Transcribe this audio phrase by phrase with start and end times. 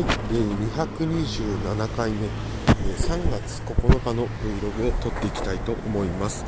[0.00, 0.36] はい、え、
[0.80, 2.28] 227回目、え、
[2.96, 6.42] 3月9日の Vlog を撮っていきたいと思います、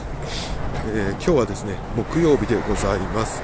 [0.86, 3.42] えー今日はですね木曜日でございます、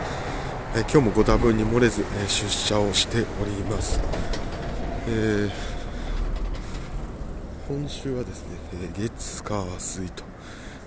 [0.74, 4.00] えー今日もご多分に漏れず、えー出社をしております、
[5.08, 5.50] えー
[7.68, 10.24] 今週はですね、えー月火水と。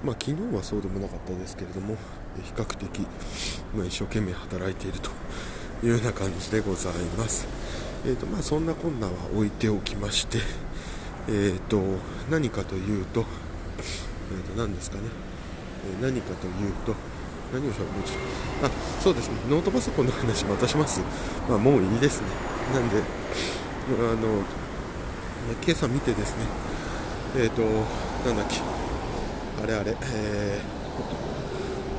[0.04, 1.96] まあ昨日はそうでもなかったですけれども
[2.40, 3.02] え比較的、
[3.76, 5.12] まあ、一生懸命働いていると
[5.84, 7.91] いうような感じでございます。
[8.04, 10.40] えーとまあ、そんなこんなは置いておきまして、
[11.30, 11.80] えー、と
[12.32, 13.26] 何かというと,、
[14.32, 15.04] えー、と何ですかね、
[16.00, 16.96] えー何かというと
[17.54, 17.90] 何をしゃべる
[18.64, 18.72] あ
[19.04, 19.36] そうですね。
[19.50, 21.02] ノートパソコンの話またします、
[21.50, 22.28] まあ、もういいですね。
[22.74, 23.02] なんであ
[24.16, 24.44] の
[25.62, 26.46] 今朝見てですね。
[27.38, 27.62] えっ、と
[28.26, 28.62] なんだっけ。
[29.64, 29.96] あれあれ。
[30.14, 30.62] え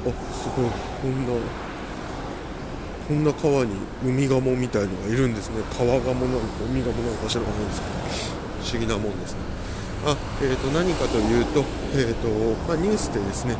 [0.05, 0.71] ー、おすごい。
[1.03, 1.33] こんな
[3.09, 3.73] こんな川に
[4.05, 5.57] ウミガモみたいのがいるんですね。
[5.77, 7.93] 川ガモなのかウミガモなのか知らないんですけど
[8.63, 9.39] 不思議なもんですね。
[10.07, 12.29] あ、えー、と何かというと,、えーと
[12.67, 13.57] まあ、ニュースでですね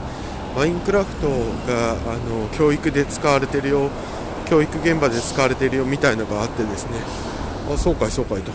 [0.57, 1.29] マインクラフト
[1.67, 1.95] があ
[2.29, 3.91] の教育で使われてるよ
[4.47, 6.99] 教育現場で使われてるよみたいなのがあってですね。
[7.73, 8.51] あそうかいそうかいと、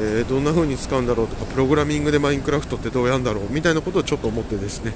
[0.00, 4.92] えーどんな風に使うんだろうとかプログラミングでマインクラフトってどうやんだろうみたいなことをちょっと思ってですね、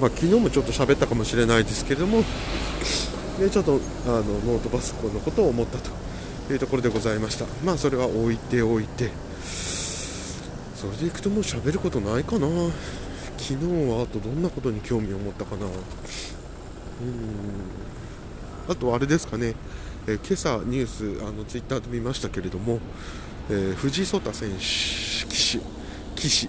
[0.00, 2.24] まあ、昨日もちょっと喋ったかもしれないですけれども
[3.38, 5.90] でちょっとあのノートパソコンのことを思ったと
[6.52, 7.46] いうところでございました。
[7.64, 9.10] まあそれは置いておいて。
[10.74, 12.46] それでいくともう喋ることないかな。
[13.36, 13.54] 昨日
[13.90, 15.66] はあとどんなことに興味を持ったかな。
[15.66, 15.70] うん。
[18.68, 19.54] あとあれですかね、
[20.06, 22.80] えー今朝ニュースあのツイッターで見ましたけれども、
[23.50, 25.60] えー藤井聡太選手棋士
[26.14, 26.48] 棋士。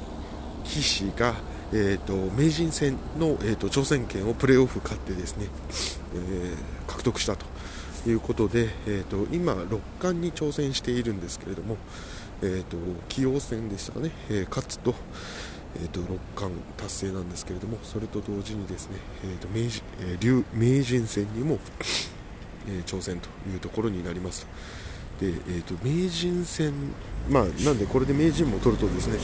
[0.64, 1.34] 棋士が
[1.72, 5.46] えー、と名人戦の、えー、と挑戦権をプレーオフ勝ってですね、
[6.14, 6.56] えー
[6.88, 7.46] 獲得したと
[8.10, 11.78] いうことで、えー、と今、六冠に挑戦しているんですけれども、
[12.42, 12.78] えー、と
[13.10, 14.96] 棋王戦でしたかね、えー勝つと,、
[15.76, 21.60] えー、と六冠達成なんですけれどもそれと同時にですね、えー、と名人えー竜名人戦にも、
[22.68, 24.48] えー挑戦というところになります。
[25.20, 26.74] でえー、と名人戦、
[27.30, 29.18] まあ、なんでこれで名人も取るとですね、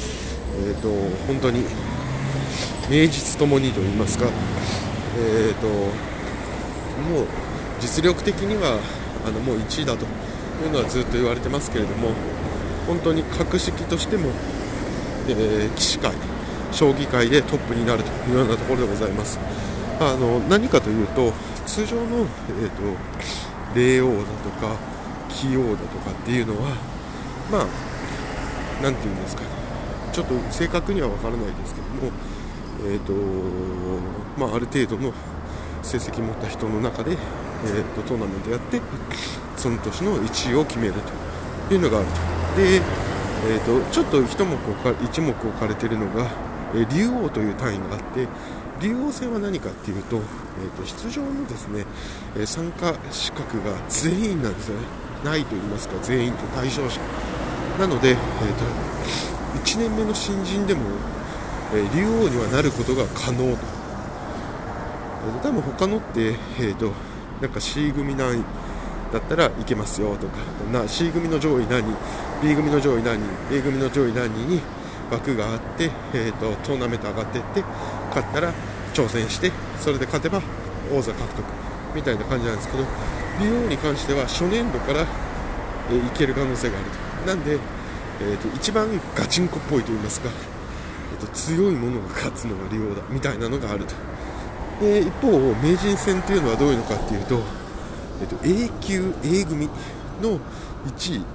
[0.68, 0.90] えー、と
[1.26, 1.64] 本当に
[2.90, 4.26] 名実ともにと言いますか、
[5.18, 5.68] えー、と
[7.10, 7.26] もう
[7.80, 8.80] 実力的には
[9.26, 10.06] あのもう1位だと
[10.64, 12.12] いうのはずっと言われてますけれども
[12.88, 14.30] 本当に格式としても、
[15.28, 16.14] えー棋士界、
[16.72, 19.40] 将棋界でトップになるというようなところでございます。
[20.00, 21.32] あの何かというと
[21.66, 22.28] 通常の、
[22.62, 22.84] えー、と
[23.74, 24.76] 霊王だとか
[25.30, 26.76] 棋王だとかっていうのは
[27.50, 29.44] まあなんていうんですか
[30.12, 32.12] ちょっと正確には分からないですけども、
[32.86, 33.14] えーと
[34.38, 35.14] まあ、ある程度の
[35.86, 38.82] 成績持った人の中で、えー、とトーナメントやって
[39.56, 40.94] その年の1位を決める
[41.68, 42.62] というのがあると。
[42.62, 42.82] で、
[43.48, 46.28] えー、とちょっと一目置か一目置かれているのが、
[46.74, 48.28] え竜王という単位があって
[48.82, 51.86] 竜王戦は何かっていうと,、えー、と出場のですね、
[52.36, 54.88] え参加資格が全員なんですよね。
[55.24, 57.00] ないと言いますか全員と対象者。
[57.80, 58.66] なので、えー、と
[59.64, 60.82] 1年目の新人でも、
[61.74, 63.85] えー竜王にはなることが可能、と。
[65.42, 66.92] 多分他のって、えー、と
[67.42, 68.44] なんか C 組何位
[69.12, 70.38] だったらいけますよとか
[70.72, 71.96] な C 組の上位何人
[72.42, 74.62] B 組の上位何人 A 組の上位何人に
[75.12, 77.62] 枠があって、えー、とトーナメント上がっていって
[78.10, 78.54] 勝ったら
[78.94, 80.42] 挑戦してそれで勝てば
[80.92, 81.46] 王座獲得
[81.94, 82.70] みたいな感じなんです。
[82.70, 82.84] けど
[83.42, 85.06] 竜王に関しては初年度から、
[85.90, 87.28] えーいける可能性があると。
[87.28, 87.60] なんで、
[88.22, 90.30] えー、と一番ガチンコっぽいと言いますか、
[91.14, 93.94] えー、と強いものが勝つのが竜王だみたいなのがあると。
[94.80, 95.32] で一方
[95.62, 97.42] 名人戦というのはどういうのかっていうと,、
[98.22, 99.68] えー、と A 級 A 組
[100.22, 100.40] の
[100.88, 101.26] 1位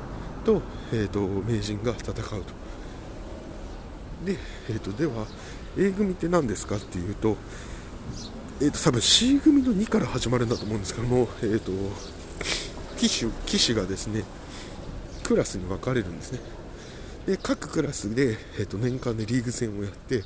[0.44, 0.62] と,、
[0.92, 2.60] えー、と名人が戦うと。
[4.24, 4.36] で,、
[4.68, 5.26] えー、とでは
[5.78, 7.36] A 組って何ですかっていうと,、
[8.60, 11.72] えー、と多分 C 組の2から始まるんだと思うんですけども、えー、と
[12.98, 14.24] 騎手騎手がですね
[15.24, 16.40] クラスに分かれるんですね。
[17.26, 20.24] で各クラスで、えー、と年間でリーグ戦をやって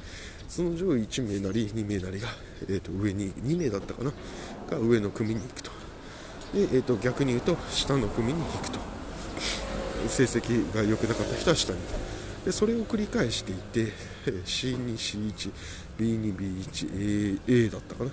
[0.55, 2.29] その上位1名なり2名なりが、
[2.69, 4.13] えー、と上に2名だったかな？
[4.71, 5.73] が上の組に行くと。
[6.55, 8.79] で、えー、と逆に言うと下の組に行くと。
[10.07, 11.81] 成績が良くなかった人は下に。
[12.45, 13.93] でそれを繰り返していて
[14.27, 15.51] C2、C1、
[15.99, 18.11] B2、B1、A, A だったかな、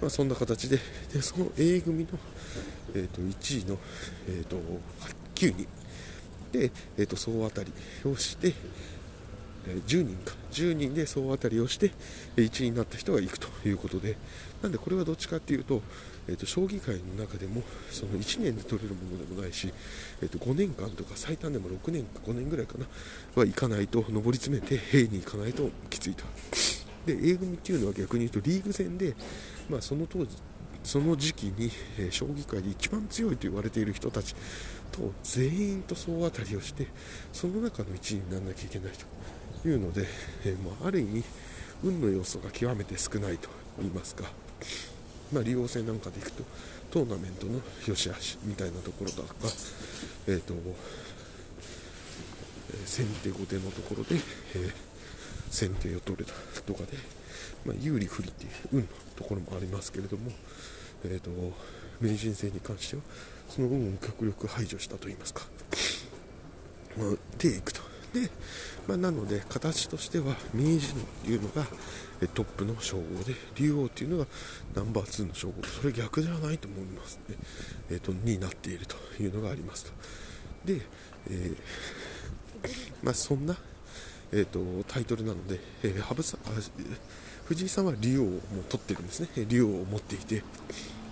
[0.00, 0.78] まあ、そんな形で。
[1.12, 2.10] でその A 組の、
[2.94, 3.76] えー、と1位の、
[4.28, 4.56] えー、と
[5.34, 5.66] 9人。
[6.52, 7.70] で、えー、と総当たり
[8.10, 8.54] をして、
[9.66, 10.34] え、10人か。
[10.52, 11.92] 10人で総当たりをして
[12.36, 14.16] 1位になった人が行くということで。
[14.62, 15.82] なんでこれはどっちかっていうと,、
[16.28, 19.72] えーと、将棋界の中でもその1年で取れるものでもないし、
[20.22, 22.86] えーと、5年間とか最短でも6年か5年ぐらいかな
[23.34, 26.24] は行かないと上り詰めて A に行かないときついと。
[27.06, 29.14] で A 組っていうのは逆に言うとリーグ戦で、
[29.68, 30.36] まあ、その当時
[30.84, 34.34] その時期に、え、将棋界で一番強いと言われている人たち
[34.90, 36.88] と全員と総当たりをして
[37.32, 39.06] その中の1位にならなきゃいけないと。
[39.64, 40.06] いうので、
[40.44, 41.24] えー、まあ、ある意味
[41.84, 43.48] 運の要素が極めて少ないと
[43.78, 44.24] 言いますか、
[45.32, 46.44] まあ、利用戦なんかでいくと
[46.90, 49.34] トーナメントの良し悪しみたいなところだとか、
[50.26, 50.54] えーと
[52.86, 54.16] 先手後手のところで、
[54.54, 54.72] えー、
[55.50, 56.32] 先手を取れた
[56.62, 56.96] とかで、
[57.64, 58.86] まあ、有利不利っていう運の
[59.16, 60.30] ところもありますけれども、
[61.04, 61.30] えーと、
[62.00, 63.02] 名人戦に関しては
[63.48, 65.42] その運を極力排除したといいますか、
[66.96, 67.81] まあ、でいくと
[68.12, 68.30] で、
[68.86, 70.94] まあ、なので形としては名人
[71.24, 71.64] というのが
[72.34, 74.26] トップの称号で竜王というのが
[74.74, 75.62] ナンバー2の称号。
[75.64, 77.36] それ逆ではないと思いますね、
[77.90, 79.92] えーと、になっているというのがありますと。
[80.64, 80.80] で、
[81.30, 81.56] えー、
[83.02, 83.56] まあ、そんな、
[84.32, 86.40] えーと、タイトルなので、えー、羽生さん
[87.44, 89.28] 藤井さんは竜王をもう取ってるんですね。
[89.48, 90.42] 竜王を持っていて。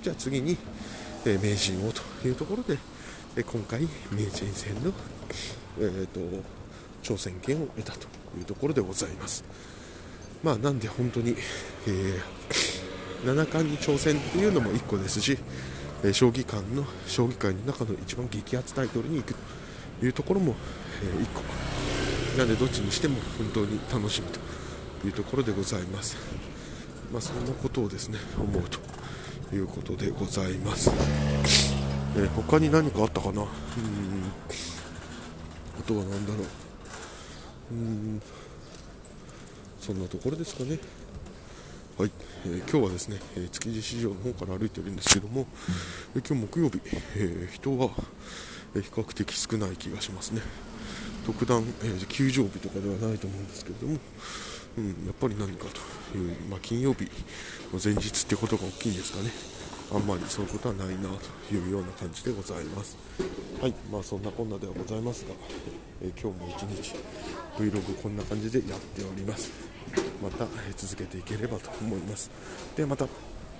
[0.02, 0.56] じゃあ次に、
[1.26, 2.78] え、名人王というところで、
[3.36, 4.92] え今回名人戦の、
[5.78, 6.20] えーと、
[7.02, 8.06] 挑戦権を得たと
[8.38, 9.44] いうところでございます。
[10.42, 11.36] まあなんで本当に、
[11.86, 15.38] えー、七冠に挑戦っていうのも1個ですし、
[16.02, 19.34] え将棋界の将棋界の中の一番激アツタイトルに行く
[20.00, 20.54] というところも、
[21.02, 21.42] え1個。
[22.38, 26.16] なんでどっちにしても本当に楽しみというところでございます。
[27.12, 28.78] まあ、そんなことをですね思うと
[29.54, 30.90] いうことでございます。
[32.16, 33.42] えー、他に何かあったかな？
[33.42, 33.46] うん。
[35.78, 36.69] あとは何だろう。
[39.80, 40.78] そんなところですかね。
[41.96, 42.10] はい、
[42.46, 45.46] えー、今日はですね、えー、築地市場の方から歩いてるんですけども、
[46.16, 46.80] えー、今日木曜日、
[47.16, 47.90] え人は、
[48.74, 50.42] 比較的少ない気がしますね。
[51.24, 53.98] 特段、え休場日とかではないと思うんですけれども、
[54.78, 55.66] うん、やっぱり何か
[56.12, 57.04] という、まあ、金曜日
[57.72, 59.30] の前日ってことが大きいんですかね。
[59.92, 61.08] あんまりそういうことはないな
[61.48, 62.96] というような感じでございます。
[63.60, 65.34] はい、まあそんなこんなではございますが、
[66.02, 66.94] えー、今日も一日
[67.58, 69.50] Vlog こんな感じでやっております。
[70.22, 72.30] また、えー、続けていければと思います。
[72.76, 73.06] ではまた。